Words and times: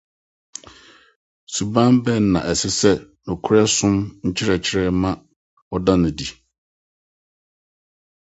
Suban 1.53 1.93
bɛn 2.03 2.23
na 2.31 2.39
ɛsɛ 2.51 2.69
sɛ 2.79 2.91
nokware 3.25 3.65
som 3.77 3.95
nkyerɛkyerɛ 4.27 4.89
ma 5.01 5.11
wɔda 5.69 5.93
no 6.01 6.07
adi? 6.11 6.27